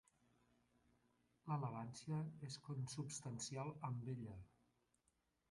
L'elegància 1.51 2.23
és 2.49 2.57
consubstancial 2.69 3.71
amb 3.91 4.11
ella. 4.17 4.35